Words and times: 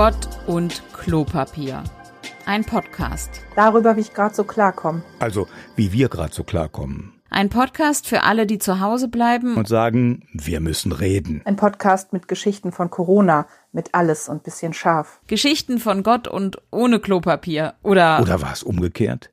Gott 0.00 0.30
und 0.46 0.82
Klopapier. 0.94 1.84
Ein 2.46 2.64
Podcast. 2.64 3.42
Darüber, 3.54 3.96
wie 3.96 4.00
ich 4.00 4.14
gerade 4.14 4.34
so 4.34 4.44
klarkomme. 4.44 5.02
Also, 5.18 5.46
wie 5.76 5.92
wir 5.92 6.08
gerade 6.08 6.32
so 6.32 6.42
klarkommen. 6.42 7.12
Ein 7.28 7.50
Podcast 7.50 8.06
für 8.06 8.22
alle, 8.22 8.46
die 8.46 8.56
zu 8.56 8.80
Hause 8.80 9.08
bleiben 9.08 9.58
Und 9.58 9.68
sagen, 9.68 10.26
wir 10.32 10.60
müssen 10.60 10.92
reden. 10.92 11.42
Ein 11.44 11.56
Podcast 11.56 12.14
mit 12.14 12.28
Geschichten 12.28 12.72
von 12.72 12.88
Corona, 12.88 13.46
mit 13.72 13.94
alles 13.94 14.30
und 14.30 14.42
bisschen 14.42 14.72
scharf. 14.72 15.20
Geschichten 15.26 15.78
von 15.78 16.02
Gott 16.02 16.26
und 16.26 16.56
ohne 16.70 16.98
Klopapier. 16.98 17.74
Oder, 17.82 18.22
Oder 18.22 18.40
war 18.40 18.54
es 18.54 18.62
umgekehrt? 18.62 19.30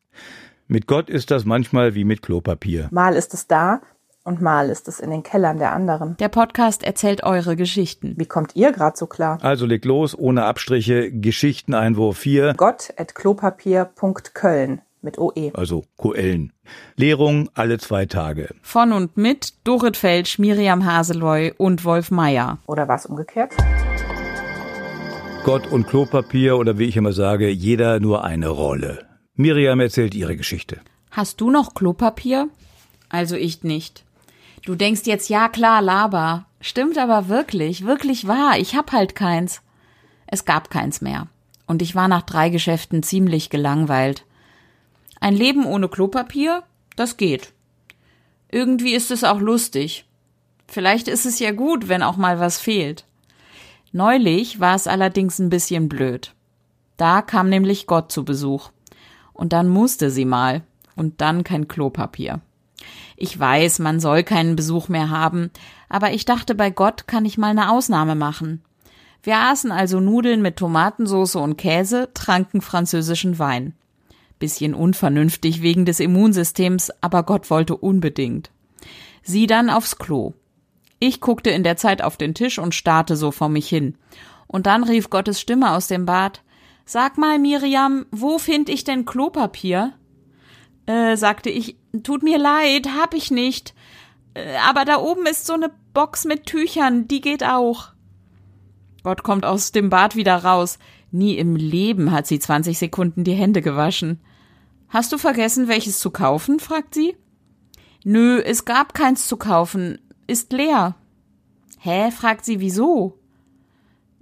Mit 0.68 0.86
Gott 0.86 1.09
ist 1.09 1.31
das 1.31 1.45
manchmal 1.45 1.95
wie 1.95 2.04
mit 2.04 2.21
Klopapier. 2.21 2.89
Mal 2.91 3.15
ist 3.15 3.34
es 3.34 3.47
da 3.47 3.79
und 4.27 4.41
mal 4.41 4.69
ist 4.69 4.87
es 4.89 4.99
in 4.99 5.09
den 5.09 5.23
Kellern 5.23 5.57
der 5.57 5.71
anderen. 5.71 6.17
der 6.17 6.27
Podcast 6.27 6.83
erzählt 6.83 7.23
eure 7.23 7.55
Geschichten. 7.55 8.13
Wie 8.18 8.25
kommt 8.25 8.55
ihr 8.55 8.73
gerade 8.73 8.97
so 8.97 9.07
klar? 9.07 9.39
Also 9.41 9.65
legt 9.65 9.85
los, 9.85 10.18
ohne 10.18 10.43
Abstriche, 10.43 11.11
Geschichteneinwurf 11.11 12.18
4, 12.18 12.54
Gott 12.57 12.93
at 12.97 13.15
klopapier.köln 13.15 14.82
mit 15.01 15.18
OE. 15.18 15.51
also 15.54 15.83
Koellen. 15.95 16.51
Lehrung 16.97 17.49
alle 17.54 17.77
zwei 17.77 18.05
Tage. 18.05 18.49
Von 18.61 18.91
und 18.91 19.15
mit 19.15 19.54
Dorit 19.65 19.95
Felsch, 19.95 20.37
Miriam 20.39 20.85
Haseloy 20.85 21.54
und 21.57 21.85
Wolf 21.85 22.11
Meier. 22.11 22.57
Oder 22.68 22.87
war 22.89 22.97
es 22.97 23.05
umgekehrt? 23.05 23.55
Gott 25.46 25.65
und 25.71 25.87
Klopapier 25.87 26.57
oder 26.57 26.77
wie 26.77 26.85
ich 26.85 26.97
immer 26.97 27.13
sage, 27.13 27.47
jeder 27.47 28.01
nur 28.01 28.25
eine 28.25 28.49
Rolle. 28.49 29.05
Miriam 29.35 29.79
erzählt 29.79 30.13
ihre 30.13 30.35
Geschichte. 30.35 30.79
Hast 31.11 31.39
du 31.39 31.49
noch 31.49 31.73
Klopapier? 31.73 32.49
Also 33.07 33.38
ich 33.38 33.63
nicht. 33.63 34.03
Du 34.67 34.75
denkst 34.75 35.03
jetzt, 35.05 35.30
ja 35.30 35.47
klar, 35.47 35.81
Laber. 35.81 36.45
Stimmt 36.59 36.97
aber 36.97 37.30
wirklich, 37.30 37.85
wirklich 37.85 38.27
wahr. 38.27 38.59
Ich 38.59 38.75
hab 38.75 38.91
halt 38.91 39.15
keins. 39.15 39.61
Es 40.25 40.43
gab 40.43 40.69
keins 40.69 40.99
mehr. 40.99 41.27
Und 41.67 41.81
ich 41.81 41.95
war 41.95 42.09
nach 42.09 42.23
drei 42.23 42.49
Geschäften 42.49 43.01
ziemlich 43.01 43.49
gelangweilt. 43.49 44.25
Ein 45.21 45.35
Leben 45.35 45.65
ohne 45.65 45.87
Klopapier? 45.87 46.63
Das 46.97 47.15
geht. 47.15 47.53
Irgendwie 48.51 48.93
ist 48.93 49.09
es 49.09 49.23
auch 49.23 49.39
lustig. 49.39 50.05
Vielleicht 50.67 51.07
ist 51.07 51.25
es 51.25 51.39
ja 51.39 51.52
gut, 51.52 51.87
wenn 51.87 52.03
auch 52.03 52.17
mal 52.17 52.41
was 52.41 52.59
fehlt. 52.59 53.05
Neulich 53.93 54.59
war 54.59 54.75
es 54.75 54.85
allerdings 54.85 55.39
ein 55.39 55.49
bisschen 55.49 55.87
blöd. 55.87 56.33
Da 56.97 57.21
kam 57.21 57.47
nämlich 57.47 57.87
Gott 57.87 58.11
zu 58.11 58.25
Besuch. 58.25 58.71
Und 59.31 59.53
dann 59.53 59.69
musste 59.69 60.11
sie 60.11 60.25
mal. 60.25 60.61
Und 60.97 61.21
dann 61.21 61.45
kein 61.45 61.69
Klopapier. 61.69 62.41
Ich 63.16 63.38
weiß, 63.38 63.80
man 63.80 64.00
soll 64.00 64.23
keinen 64.23 64.56
Besuch 64.56 64.89
mehr 64.89 65.09
haben, 65.09 65.52
aber 65.89 66.11
ich 66.14 66.25
dachte, 66.25 66.56
bei 66.56 66.70
Gott 66.70 67.08
kann 67.08 67.25
ich 67.25 67.38
mal 67.38 67.50
eine 67.50 67.72
Ausnahme 67.72 68.16
machen. 68.16 68.61
Wir 69.23 69.38
aßen 69.38 69.72
also 69.72 70.00
Nudeln 70.00 70.42
mit 70.42 70.58
Tomatensauce 70.58 71.36
und 71.36 71.58
Käse, 71.58 72.09
tranken 72.14 72.61
französischen 72.61 73.39
Wein. 73.39 73.73
Bisschen 74.39 74.73
unvernünftig 74.73 75.61
wegen 75.61 75.86
des 75.86 76.00
Immunsystems, 76.00 76.92
aber 77.02 77.23
Gott 77.23 77.50
wollte 77.50 77.75
unbedingt. 77.75 78.52
Sie 79.23 79.48
dann 79.48 79.70
aufs 79.70 79.98
Klo. 79.98 80.33
Ich 81.00 81.20
guckte 81.22 81.50
in 81.50 81.64
der 81.64 81.78
Zeit 81.78 82.02
auf 82.02 82.17
den 82.17 82.33
Tisch 82.33 82.59
und 82.59 82.75
starrte 82.75 83.16
so 83.16 83.31
vor 83.31 83.50
mich 83.50 83.67
hin. 83.67 83.95
Und 84.48 84.66
dann 84.66 84.83
rief 84.83 85.09
Gottes 85.09 85.42
Stimme 85.42 85.72
aus 85.72 85.88
dem 85.88 86.05
Bad 86.05 86.42
Sag 86.89 87.17
mal, 87.17 87.38
Miriam, 87.38 88.05
wo 88.11 88.38
find 88.38 88.70
ich 88.70 88.86
denn 88.86 89.03
Klopapier? 89.03 89.92
Äh, 90.88 91.17
sagte 91.17 91.49
ich, 91.49 91.77
tut 92.02 92.23
mir 92.23 92.39
leid, 92.39 92.88
hab 92.97 93.13
ich 93.13 93.30
nicht. 93.30 93.75
Äh, 94.33 94.55
aber 94.67 94.85
da 94.85 94.97
oben 94.97 95.25
ist 95.25 95.45
so 95.45 95.53
eine 95.53 95.69
Box 95.93 96.25
mit 96.25 96.45
Tüchern, 96.45 97.07
die 97.07 97.21
geht 97.21 97.43
auch. 97.43 97.89
Gott 99.03 99.23
kommt 99.23 99.45
aus 99.45 99.71
dem 99.71 99.89
Bad 99.89 100.15
wieder 100.15 100.43
raus. 100.43 100.80
Nie 101.11 101.38
im 101.38 101.55
Leben 101.55 102.11
hat 102.11 102.25
sie 102.25 102.39
20 102.39 102.77
Sekunden 102.77 103.23
die 103.23 103.33
Hände 103.33 103.61
gewaschen. 103.61 104.20
Hast 104.89 105.11
du 105.11 105.17
vergessen, 105.17 105.67
welches 105.67 105.99
zu 105.99 106.09
kaufen? 106.09 106.59
fragt 106.59 106.93
sie. 106.93 107.15
Nö, 108.04 108.39
es 108.39 108.65
gab 108.65 108.93
keins 108.93 109.27
zu 109.27 109.37
kaufen. 109.37 109.99
Ist 110.27 110.54
leer. 110.54 110.95
Hä? 111.80 112.11
fragt 112.11 112.45
sie, 112.45 112.61
wieso? 112.61 113.19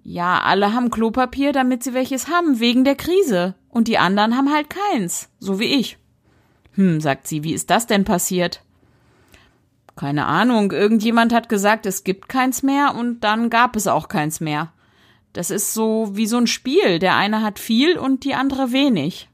Ja, 0.03 0.41
alle 0.41 0.73
haben 0.73 0.91
Klopapier, 0.91 1.51
damit 1.51 1.83
sie 1.83 1.93
welches 1.93 2.27
haben, 2.27 2.59
wegen 2.59 2.83
der 2.83 2.95
Krise. 2.95 3.55
Und 3.69 3.87
die 3.87 3.97
anderen 3.97 4.35
haben 4.35 4.53
halt 4.53 4.69
keins, 4.69 5.29
so 5.39 5.59
wie 5.59 5.65
ich. 5.65 5.97
Hm, 6.75 7.01
sagt 7.01 7.27
sie, 7.27 7.43
wie 7.43 7.53
ist 7.53 7.69
das 7.69 7.87
denn 7.87 8.03
passiert? 8.03 8.61
Keine 9.95 10.25
Ahnung, 10.25 10.71
irgendjemand 10.71 11.33
hat 11.33 11.47
gesagt, 11.47 11.85
es 11.85 12.03
gibt 12.03 12.27
keins 12.27 12.63
mehr 12.63 12.95
und 12.95 13.21
dann 13.21 13.49
gab 13.49 13.75
es 13.75 13.87
auch 13.87 14.09
keins 14.09 14.41
mehr. 14.41 14.73
Das 15.31 15.49
ist 15.49 15.73
so 15.73 16.09
wie 16.13 16.27
so 16.27 16.37
ein 16.37 16.47
Spiel, 16.47 16.99
der 16.99 17.15
eine 17.15 17.41
hat 17.41 17.59
viel 17.59 17.97
und 17.97 18.23
die 18.23 18.35
andere 18.35 18.71
wenig. 18.71 19.29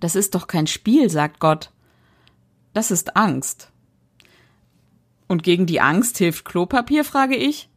Das 0.00 0.16
ist 0.16 0.34
doch 0.34 0.48
kein 0.48 0.66
Spiel, 0.66 1.10
sagt 1.10 1.40
Gott. 1.40 1.70
Das 2.72 2.90
ist 2.90 3.16
Angst. 3.16 3.70
Und 5.28 5.42
gegen 5.42 5.66
die 5.66 5.80
Angst 5.80 6.18
hilft 6.18 6.44
Klopapier, 6.44 7.04
frage 7.04 7.36
ich. 7.36 7.68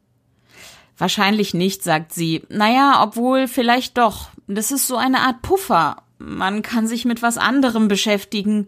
Wahrscheinlich 0.97 1.53
nicht, 1.53 1.83
sagt 1.83 2.13
sie. 2.13 2.44
Naja, 2.50 3.03
obwohl 3.03 3.47
vielleicht 3.47 3.97
doch. 3.97 4.29
Das 4.47 4.72
ist 4.72 4.88
so 4.88 4.97
eine 4.97 5.19
Art 5.19 5.44
Puffer. 5.44 6.03
Man 6.17 6.61
kann 6.61 6.88
sich 6.88 7.05
mit 7.05 7.22
was 7.22 7.38
anderem 7.38 7.88
beschäftigen. 7.88 8.67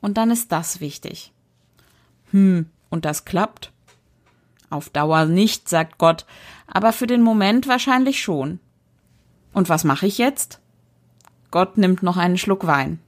Und 0.00 0.16
dann 0.18 0.30
ist 0.30 0.52
das 0.52 0.80
wichtig. 0.80 1.32
Hm, 2.30 2.66
und 2.90 3.04
das 3.04 3.24
klappt? 3.24 3.72
Auf 4.70 4.90
Dauer 4.90 5.26
nicht, 5.26 5.68
sagt 5.68 5.98
Gott, 5.98 6.26
aber 6.66 6.92
für 6.92 7.06
den 7.06 7.22
Moment 7.22 7.66
wahrscheinlich 7.66 8.20
schon. 8.22 8.58
Und 9.52 9.68
was 9.68 9.84
mache 9.84 10.06
ich 10.06 10.18
jetzt? 10.18 10.60
Gott 11.50 11.78
nimmt 11.78 12.02
noch 12.02 12.16
einen 12.16 12.36
Schluck 12.36 12.66
Wein. 12.66 12.98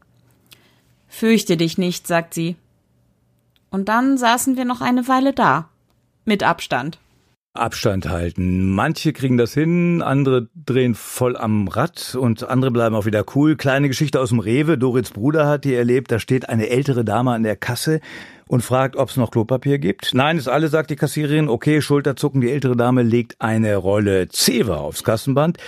Fürchte 1.09 1.57
dich 1.57 1.79
nicht, 1.79 2.07
sagt 2.07 2.33
sie. 2.35 2.57
Und 3.71 3.89
dann 3.89 4.17
saßen 4.17 4.57
wir 4.57 4.65
noch 4.65 4.81
eine 4.81 5.09
Weile 5.09 5.33
da. 5.33 5.69
Mit 6.25 6.43
Abstand. 6.43 6.99
Abstand 7.55 8.09
halten. 8.09 8.73
Manche 8.73 9.13
kriegen 9.13 9.37
das 9.37 9.53
hin, 9.53 10.01
andere 10.03 10.49
drehen 10.55 10.95
voll 10.95 11.37
am 11.37 11.69
Rad 11.69 12.17
und 12.19 12.49
andere 12.49 12.71
bleiben 12.71 12.95
auch 12.95 13.07
wieder 13.07 13.25
cool. 13.35 13.57
Kleine 13.57 13.89
Geschichte 13.89 14.21
aus 14.21 14.29
dem 14.29 14.39
Rewe. 14.39 14.79
Dorits 14.79 15.11
Bruder 15.11 15.47
hat 15.47 15.65
die 15.65 15.75
erlebt. 15.75 16.13
Da 16.13 16.19
steht 16.19 16.49
eine 16.49 16.69
ältere 16.69 17.05
Dame 17.05 17.33
an 17.33 17.43
der 17.43 17.57
Kasse 17.57 18.01
und 18.47 18.63
fragt, 18.63 18.97
ob 18.97 19.11
es 19.11 19.17
noch 19.17 19.31
Klopapier 19.31 19.79
gibt. 19.79 20.15
Nein, 20.15 20.39
ist 20.39 20.49
alle, 20.49 20.69
sagt 20.69 20.91
die 20.91 20.97
Kassiererin. 20.97 21.49
Okay, 21.49 21.83
Schulterzucken. 21.83 22.41
Die 22.41 22.51
ältere 22.51 22.77
Dame 22.77 23.03
legt 23.03 23.41
eine 23.41 23.77
Rolle 23.77 24.29
Zewa 24.29 24.77
aufs 24.77 25.03
Kassenband. 25.03 25.59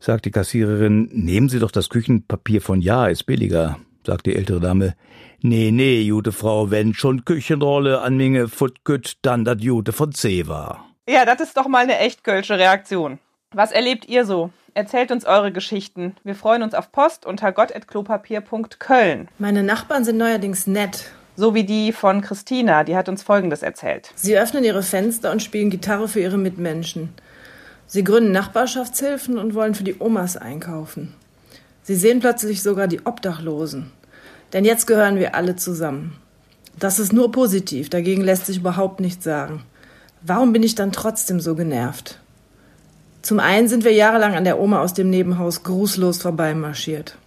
Sagt 0.00 0.26
die 0.26 0.30
Kassiererin, 0.30 1.08
nehmen 1.12 1.48
Sie 1.48 1.58
doch 1.58 1.70
das 1.70 1.88
Küchenpapier 1.88 2.60
von 2.60 2.80
Ja, 2.80 3.06
ist 3.06 3.24
billiger. 3.24 3.78
Sagt 4.06 4.26
die 4.26 4.36
ältere 4.36 4.60
Dame, 4.60 4.94
nee, 5.40 5.70
nee, 5.70 6.06
gute 6.10 6.32
Frau, 6.32 6.70
wenn 6.70 6.92
schon 6.92 7.24
Küchenrolle 7.24 8.02
an 8.02 8.16
Minge 8.16 8.48
Futgüt, 8.48 9.14
dann 9.22 9.46
dat 9.46 9.62
Jute 9.62 9.92
von 9.92 10.12
Zewa. 10.12 10.84
Ja, 11.06 11.26
das 11.26 11.40
ist 11.40 11.56
doch 11.58 11.68
mal 11.68 11.82
eine 11.82 11.98
echt 11.98 12.24
kölsche 12.24 12.58
Reaktion. 12.58 13.18
Was 13.52 13.72
erlebt 13.72 14.08
ihr 14.08 14.24
so? 14.24 14.50
Erzählt 14.72 15.12
uns 15.12 15.26
eure 15.26 15.52
Geschichten. 15.52 16.16
Wir 16.24 16.34
freuen 16.34 16.62
uns 16.62 16.72
auf 16.72 16.92
Post 16.92 17.26
unter 17.26 17.52
gott.klopapier.köln. 17.52 19.28
Meine 19.38 19.62
Nachbarn 19.62 20.04
sind 20.04 20.16
neuerdings 20.16 20.66
nett. 20.66 21.10
So 21.36 21.54
wie 21.54 21.64
die 21.64 21.92
von 21.92 22.22
Christina, 22.22 22.84
die 22.84 22.96
hat 22.96 23.10
uns 23.10 23.22
Folgendes 23.22 23.62
erzählt. 23.62 24.12
Sie 24.14 24.38
öffnen 24.38 24.64
ihre 24.64 24.82
Fenster 24.82 25.30
und 25.30 25.42
spielen 25.42 25.68
Gitarre 25.68 26.08
für 26.08 26.20
ihre 26.20 26.38
Mitmenschen. 26.38 27.12
Sie 27.86 28.02
gründen 28.02 28.32
Nachbarschaftshilfen 28.32 29.36
und 29.36 29.54
wollen 29.54 29.74
für 29.74 29.84
die 29.84 29.96
Omas 30.00 30.38
einkaufen. 30.38 31.14
Sie 31.82 31.96
sehen 31.96 32.20
plötzlich 32.20 32.62
sogar 32.62 32.88
die 32.88 33.04
Obdachlosen. 33.04 33.92
Denn 34.54 34.64
jetzt 34.64 34.86
gehören 34.86 35.16
wir 35.16 35.34
alle 35.34 35.54
zusammen. 35.56 36.16
Das 36.78 36.98
ist 36.98 37.12
nur 37.12 37.30
positiv, 37.30 37.90
dagegen 37.90 38.22
lässt 38.22 38.46
sich 38.46 38.56
überhaupt 38.56 39.00
nichts 39.00 39.22
sagen. 39.22 39.64
Warum 40.26 40.54
bin 40.54 40.62
ich 40.62 40.74
dann 40.74 40.90
trotzdem 40.90 41.38
so 41.38 41.54
genervt? 41.54 42.18
Zum 43.20 43.40
einen 43.40 43.68
sind 43.68 43.84
wir 43.84 43.92
jahrelang 43.92 44.34
an 44.34 44.44
der 44.44 44.58
Oma 44.58 44.80
aus 44.80 44.94
dem 44.94 45.10
Nebenhaus 45.10 45.64
grußlos 45.64 46.22
vorbeimarschiert. 46.22 47.18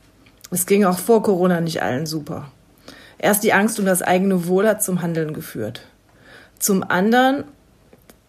Es 0.50 0.66
ging 0.66 0.84
auch 0.84 0.98
vor 0.98 1.22
Corona 1.22 1.62
nicht 1.62 1.84
allen 1.84 2.08
super. 2.08 2.52
Erst 3.20 3.44
die 3.44 3.54
Angst 3.54 3.78
um 3.80 3.86
das 3.86 4.02
eigene 4.02 4.48
Wohl 4.48 4.68
hat 4.68 4.82
zum 4.82 5.04
Handeln 5.04 5.34
geführt. 5.34 5.82
Zum 6.58 6.82
anderen, 6.82 7.44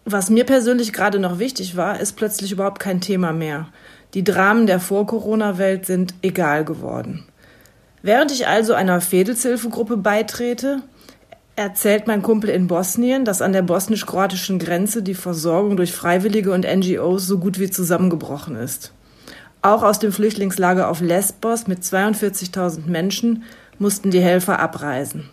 was 0.05 0.29
mir 0.29 0.45
persönlich 0.45 0.93
gerade 0.93 1.17
noch 1.17 1.39
wichtig 1.39 1.75
war, 1.75 1.99
ist 1.99 2.15
plötzlich 2.15 2.51
überhaupt 2.51 2.79
kein 2.79 3.01
Thema 3.01 3.33
mehr. 3.33 3.69
Die 4.13 4.23
Dramen 4.23 4.67
der 4.67 4.79
Vor-Corona-Welt 4.79 5.87
sind 5.87 6.13
egal 6.21 6.63
geworden. 6.63 7.25
Während 8.03 8.31
ich 8.31 8.45
also 8.45 8.75
einer 8.75 9.01
Fädelshilfegruppe 9.01 9.97
beitrete, 9.97 10.83
erzählt 11.59 12.07
mein 12.07 12.21
Kumpel 12.21 12.49
in 12.49 12.67
Bosnien, 12.67 13.25
dass 13.25 13.41
an 13.41 13.51
der 13.51 13.61
bosnisch-kroatischen 13.61 14.59
Grenze 14.59 15.03
die 15.03 15.13
Versorgung 15.13 15.75
durch 15.75 15.91
Freiwillige 15.91 16.53
und 16.53 16.65
NGOs 16.65 17.27
so 17.27 17.37
gut 17.37 17.59
wie 17.59 17.69
zusammengebrochen 17.69 18.55
ist. 18.55 18.93
Auch 19.61 19.83
aus 19.83 19.99
dem 19.99 20.13
Flüchtlingslager 20.13 20.87
auf 20.87 21.01
Lesbos 21.01 21.67
mit 21.67 21.79
42.000 21.79 22.87
Menschen 22.87 23.43
mussten 23.77 24.09
die 24.09 24.21
Helfer 24.21 24.59
abreisen. 24.59 25.29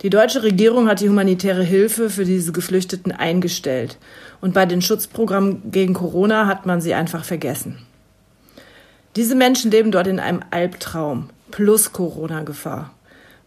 Die 0.00 0.08
deutsche 0.08 0.42
Regierung 0.42 0.88
hat 0.88 1.00
die 1.00 1.10
humanitäre 1.10 1.62
Hilfe 1.62 2.08
für 2.08 2.24
diese 2.24 2.52
Geflüchteten 2.52 3.12
eingestellt. 3.12 3.98
Und 4.40 4.54
bei 4.54 4.64
den 4.64 4.80
Schutzprogrammen 4.80 5.70
gegen 5.70 5.92
Corona 5.92 6.46
hat 6.46 6.64
man 6.64 6.80
sie 6.80 6.94
einfach 6.94 7.24
vergessen. 7.24 7.76
Diese 9.14 9.34
Menschen 9.34 9.70
leben 9.70 9.92
dort 9.92 10.06
in 10.06 10.20
einem 10.20 10.40
Albtraum 10.50 11.28
plus 11.50 11.92
Corona-Gefahr. 11.92 12.94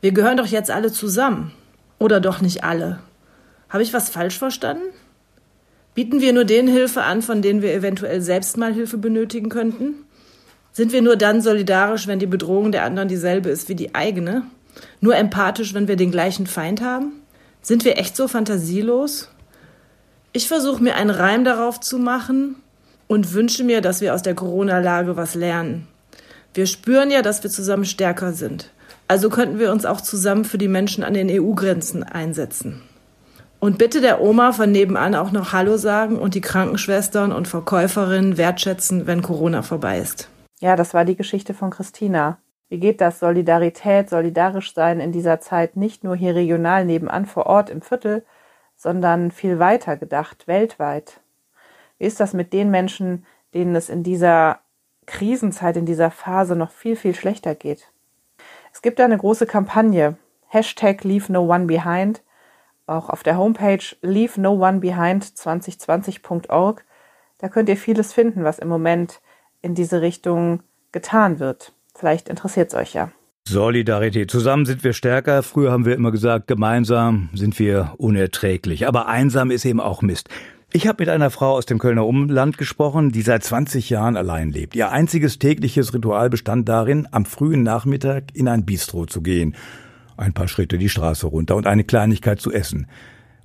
Wir 0.02 0.12
gehören 0.12 0.38
doch 0.38 0.46
jetzt 0.46 0.70
alle 0.70 0.92
zusammen. 0.92 1.54
Oder 2.04 2.20
doch 2.20 2.42
nicht 2.42 2.66
alle? 2.66 3.00
Habe 3.70 3.82
ich 3.82 3.94
was 3.94 4.10
falsch 4.10 4.38
verstanden? 4.38 4.84
Bieten 5.96 6.20
wir 6.20 6.34
nur 6.34 6.44
denen 6.44 6.68
Hilfe 6.68 7.04
an, 7.04 7.22
von 7.22 7.42
denen 7.42 7.62
wir 7.62 7.74
eventuell 7.74 8.20
selbst 8.20 8.58
mal 8.58 8.74
Hilfe 8.74 8.98
benötigen 8.98 9.48
könnten? 9.48 9.94
Sind 10.74 10.92
wir 10.92 11.02
nur 11.02 11.16
dann 11.16 11.42
solidarisch, 11.42 12.06
wenn 12.06 12.20
die 12.20 12.26
Bedrohung 12.26 12.74
der 12.74 12.84
anderen 12.84 13.08
dieselbe 13.08 13.50
ist 13.50 13.70
wie 13.70 13.76
die 13.76 13.96
eigene? 13.96 14.44
Nur 15.00 15.16
empathisch, 15.16 15.74
wenn 15.74 15.88
wir 15.88 15.96
den 15.96 16.12
gleichen 16.12 16.46
Feind 16.46 16.82
haben? 16.82 17.14
Sind 17.62 17.86
wir 17.86 17.98
echt 17.98 18.18
so 18.18 18.28
fantasielos? 18.28 19.30
Ich 20.34 20.50
versuche 20.50 20.84
mir 20.84 20.96
einen 20.96 21.10
Reim 21.10 21.46
darauf 21.46 21.80
zu 21.80 22.00
machen 22.00 22.58
und 23.08 23.32
wünsche 23.32 23.64
mir, 23.64 23.80
dass 23.80 24.02
wir 24.02 24.14
aus 24.14 24.24
der 24.24 24.36
Corona-Lage 24.36 25.16
was 25.16 25.36
lernen. 25.36 25.88
Wir 26.54 26.66
spüren 26.66 27.12
ja, 27.12 27.22
dass 27.22 27.44
wir 27.44 27.50
zusammen 27.50 27.86
stärker 27.86 28.34
sind. 28.34 28.72
Also 29.14 29.30
könnten 29.30 29.60
wir 29.60 29.72
uns 29.72 29.86
auch 29.86 30.02
zusammen 30.02 30.44
für 30.44 30.58
die 30.58 30.68
Menschen 30.68 31.04
an 31.04 31.14
den 31.14 31.30
EU-Grenzen 31.30 32.02
einsetzen. 32.02 32.82
Und 33.60 33.78
bitte 33.78 34.02
der 34.02 34.22
Oma 34.22 34.54
von 34.54 34.72
nebenan 34.72 35.14
auch 35.14 35.32
noch 35.32 35.54
Hallo 35.54 35.78
sagen 35.78 36.18
und 36.18 36.34
die 36.34 36.42
Krankenschwestern 36.42 37.32
und 37.32 37.48
Verkäuferinnen 37.48 38.40
wertschätzen, 38.40 39.06
wenn 39.06 39.22
Corona 39.22 39.62
vorbei 39.62 40.00
ist. 40.00 40.30
Ja, 40.62 40.76
das 40.76 40.96
war 40.96 41.06
die 41.06 41.16
Geschichte 41.16 41.54
von 41.54 41.70
Christina. 41.70 42.40
Wie 42.70 42.80
geht 42.80 43.02
das 43.02 43.20
Solidarität, 43.20 44.10
solidarisch 44.10 44.74
sein 44.74 45.00
in 45.00 45.12
dieser 45.12 45.40
Zeit 45.40 45.78
nicht 45.78 46.04
nur 46.04 46.16
hier 46.16 46.34
regional 46.34 46.84
nebenan 46.84 47.28
vor 47.28 47.46
Ort 47.46 47.70
im 47.70 47.84
Viertel, 47.84 48.26
sondern 48.76 49.30
viel 49.30 49.60
weiter 49.60 49.96
gedacht, 49.96 50.48
weltweit? 50.48 51.22
Wie 52.00 52.06
ist 52.06 52.20
das 52.20 52.34
mit 52.34 52.52
den 52.52 52.72
Menschen, 52.72 53.28
denen 53.54 53.76
es 53.76 53.90
in 53.90 54.02
dieser 54.02 54.62
Krisenzeit, 55.06 55.78
in 55.78 55.86
dieser 55.86 56.10
Phase 56.10 56.56
noch 56.56 56.72
viel, 56.72 56.96
viel 56.96 57.14
schlechter 57.14 57.54
geht? 57.54 57.93
Es 58.74 58.82
gibt 58.82 59.00
eine 59.00 59.18
große 59.18 59.46
Kampagne, 59.46 60.18
Hashtag 60.48 61.04
Leave 61.04 61.32
No 61.32 61.42
One 61.54 61.66
Behind, 61.66 62.22
auch 62.86 63.10
auf 63.10 63.24
der 63.24 63.38
Homepage 63.38 63.84
leave 64.02 64.40
no 64.40 64.54
one 64.54 64.80
behind 64.80 65.24
2020.org. 65.24 66.84
Da 67.38 67.50
könnt 67.50 67.70
ihr 67.70 67.78
vieles 67.78 68.14
finden, 68.14 68.44
was 68.44 68.60
im 68.60 68.68
Moment 68.68 69.22
in 69.62 69.74
diese 69.74 70.02
Richtung 70.02 70.64
getan 70.92 71.40
wird. 71.40 71.74
Vielleicht 71.96 72.28
interessiert 72.28 72.70
es 72.70 72.76
euch 72.76 72.94
ja. 72.94 73.12
Solidarität. 73.48 74.32
Zusammen 74.32 74.66
sind 74.66 74.84
wir 74.84 74.94
stärker. 74.94 75.44
Früher 75.44 75.72
haben 75.72 75.86
wir 75.86 75.96
immer 75.96 76.12
gesagt, 76.12 76.48
gemeinsam 76.48 77.30
sind 77.34 77.60
wir 77.60 77.94
unerträglich. 77.98 78.88
Aber 78.88 79.08
einsam 79.08 79.52
ist 79.52 79.66
eben 79.66 79.80
auch 79.80 80.02
Mist. 80.02 80.30
Ich 80.76 80.88
habe 80.88 81.04
mit 81.04 81.10
einer 81.10 81.30
Frau 81.30 81.52
aus 81.52 81.68
dem 81.68 81.78
Kölner 81.78 82.04
Umland 82.04 82.58
gesprochen, 82.58 83.12
die 83.12 83.22
seit 83.22 83.44
20 83.44 83.92
Jahren 83.92 84.18
allein 84.18 84.50
lebt. 84.50 84.76
Ihr 84.76 84.90
einziges 84.90 85.38
tägliches 85.38 85.94
Ritual 85.94 86.32
bestand 86.32 86.68
darin, 86.68 87.08
am 87.12 87.26
frühen 87.26 87.62
Nachmittag 87.62 88.24
in 88.34 88.48
ein 88.48 88.66
Bistro 88.66 89.06
zu 89.06 89.22
gehen. 89.22 89.56
Ein 90.18 90.34
paar 90.34 90.48
Schritte 90.48 90.80
die 90.80 90.90
Straße 90.90 91.28
runter 91.28 91.56
und 91.58 91.68
eine 91.68 91.84
Kleinigkeit 91.84 92.42
zu 92.42 92.52
essen. 92.52 92.88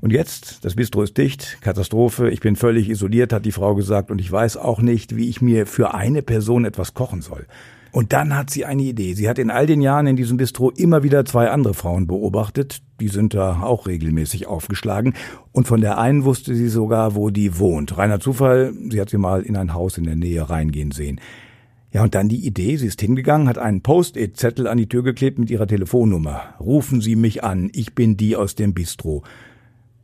Und 0.00 0.12
jetzt, 0.12 0.64
das 0.64 0.76
Bistro 0.76 1.02
ist 1.02 1.18
dicht, 1.18 1.58
Katastrophe, 1.60 2.30
ich 2.30 2.40
bin 2.40 2.54
völlig 2.54 2.88
isoliert, 2.88 3.32
hat 3.32 3.44
die 3.44 3.52
Frau 3.52 3.74
gesagt, 3.74 4.10
und 4.10 4.20
ich 4.20 4.30
weiß 4.30 4.56
auch 4.56 4.80
nicht, 4.80 5.16
wie 5.16 5.28
ich 5.28 5.40
mir 5.40 5.66
für 5.66 5.94
eine 5.94 6.22
Person 6.22 6.64
etwas 6.64 6.94
kochen 6.94 7.20
soll. 7.20 7.46
Und 7.90 8.12
dann 8.12 8.36
hat 8.36 8.50
sie 8.50 8.64
eine 8.64 8.82
Idee. 8.82 9.14
Sie 9.14 9.28
hat 9.28 9.38
in 9.38 9.50
all 9.50 9.66
den 9.66 9.80
Jahren 9.80 10.06
in 10.06 10.14
diesem 10.14 10.36
Bistro 10.36 10.70
immer 10.70 11.02
wieder 11.02 11.24
zwei 11.24 11.50
andere 11.50 11.74
Frauen 11.74 12.06
beobachtet. 12.06 12.82
Die 13.00 13.08
sind 13.08 13.34
da 13.34 13.62
auch 13.62 13.86
regelmäßig 13.86 14.46
aufgeschlagen. 14.46 15.14
Und 15.52 15.66
von 15.66 15.80
der 15.80 15.98
einen 15.98 16.24
wusste 16.24 16.54
sie 16.54 16.68
sogar, 16.68 17.14
wo 17.14 17.30
die 17.30 17.58
wohnt. 17.58 17.96
Reiner 17.96 18.20
Zufall, 18.20 18.72
sie 18.90 19.00
hat 19.00 19.08
sie 19.08 19.18
mal 19.18 19.42
in 19.42 19.56
ein 19.56 19.72
Haus 19.72 19.96
in 19.98 20.04
der 20.04 20.16
Nähe 20.16 20.48
reingehen 20.48 20.92
sehen. 20.92 21.20
Ja, 21.90 22.02
und 22.02 22.14
dann 22.14 22.28
die 22.28 22.46
Idee, 22.46 22.76
sie 22.76 22.86
ist 22.86 23.00
hingegangen, 23.00 23.48
hat 23.48 23.56
einen 23.56 23.80
Post-it-Zettel 23.80 24.66
an 24.66 24.76
die 24.76 24.88
Tür 24.88 25.02
geklebt 25.02 25.38
mit 25.38 25.50
ihrer 25.50 25.66
Telefonnummer. 25.66 26.54
Rufen 26.60 27.00
Sie 27.00 27.16
mich 27.16 27.42
an, 27.42 27.70
ich 27.72 27.94
bin 27.94 28.18
die 28.18 28.36
aus 28.36 28.54
dem 28.54 28.74
Bistro. 28.74 29.22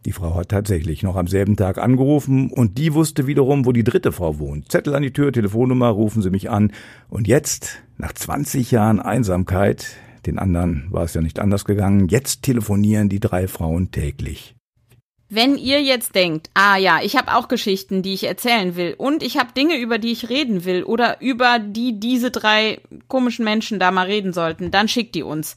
Die 0.05 0.13
Frau 0.13 0.35
hat 0.35 0.51
tatsächlich 0.51 1.03
noch 1.03 1.17
am 1.17 1.27
selben 1.27 1.57
Tag 1.57 1.79
angerufen 1.79 2.51
und 2.51 2.77
die 2.77 2.93
wusste 2.93 3.27
wiederum, 3.27 3.65
wo 3.65 3.73
die 3.73 3.85
dritte 3.85 4.13
Frau 4.13 4.39
wohnt. 4.39 4.71
Zettel 4.71 4.95
an 4.95 5.03
die 5.03 5.13
Tür, 5.13 5.33
Telefonnummer, 5.33 5.89
rufen 5.89 6.21
Sie 6.21 6.31
mich 6.31 6.51
an. 6.51 6.73
Und 7.09 7.27
jetzt, 7.27 7.83
nach 7.97 8.13
20 8.13 8.71
Jahren 8.71 9.01
Einsamkeit, 9.01 9.97
den 10.27 10.39
anderen 10.39 10.89
war 10.91 11.05
es 11.05 11.15
ja 11.15 11.23
nicht 11.23 11.39
anders 11.39 11.65
gegangen, 11.65 12.09
jetzt 12.09 12.43
telefonieren 12.43 13.09
die 13.09 13.21
drei 13.21 13.49
Frauen 13.49 13.93
täglich. 13.93 14.55
Wenn 15.31 15.57
ihr 15.57 15.83
jetzt 15.83 16.15
denkt, 16.15 16.51
ah 16.53 16.77
ja, 16.77 17.01
ich 17.03 17.17
habe 17.17 17.35
auch 17.35 17.49
Geschichten, 17.49 18.03
die 18.03 18.13
ich 18.13 18.25
erzählen 18.25 18.77
will 18.77 18.95
und 18.97 19.23
ich 19.23 19.39
habe 19.39 19.53
Dinge, 19.57 19.79
über 19.79 19.99
die 19.99 20.13
ich 20.13 20.29
reden 20.29 20.67
will 20.67 20.85
oder 20.85 21.21
über 21.23 21.59
die 21.59 21.99
diese 21.99 22.31
drei 22.31 22.81
komischen 23.09 23.45
Menschen 23.45 23.79
da 23.79 23.91
mal 23.91 24.07
reden 24.07 24.35
sollten, 24.35 24.71
dann 24.71 24.87
schickt 24.87 25.15
die 25.15 25.23
uns. 25.23 25.57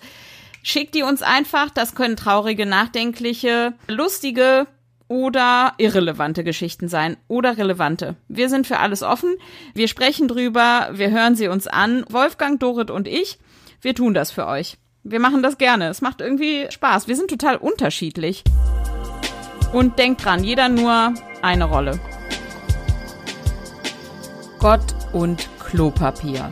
Schickt 0.70 0.96
die 0.96 1.04
uns 1.04 1.22
einfach. 1.22 1.70
Das 1.70 1.96
können 1.96 2.18
traurige, 2.18 2.66
nachdenkliche, 2.66 3.74
lustige 3.88 4.68
oder 5.08 5.72
irrelevante 5.78 6.44
Geschichten 6.44 6.90
sein 6.90 7.16
oder 7.30 7.58
relevante. 7.58 8.18
Wir 8.28 8.50
sind 8.50 8.68
für 8.68 8.80
alles 8.80 9.02
offen. 9.02 9.38
Wir 9.76 9.88
sprechen 9.88 10.28
drüber. 10.28 10.90
Wir 10.92 11.10
hören 11.10 11.38
sie 11.38 11.48
uns 11.48 11.68
an. 11.68 12.04
Wolfgang, 12.10 12.60
Dorit 12.60 12.92
und 12.92 13.08
ich. 13.08 13.40
Wir 13.80 13.96
tun 13.96 14.14
das 14.14 14.30
für 14.32 14.46
euch. 14.46 14.78
Wir 15.04 15.22
machen 15.22 15.42
das 15.42 15.58
gerne. 15.58 15.88
Es 15.88 16.02
macht 16.02 16.20
irgendwie 16.20 16.68
Spaß. 16.70 17.08
Wir 17.08 17.16
sind 17.16 17.30
total 17.30 17.56
unterschiedlich. 17.56 18.44
Und 19.72 19.98
denkt 19.98 20.26
dran, 20.26 20.44
jeder 20.44 20.68
nur 20.68 21.14
eine 21.42 21.64
Rolle. 21.64 21.98
Gott 24.60 24.84
und 25.14 25.48
Klopapier. 25.60 26.52